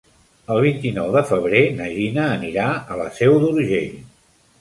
[0.53, 2.65] El vint-i-nou de febrer na Gina anirà
[2.95, 3.93] a la Seu d'Urgell.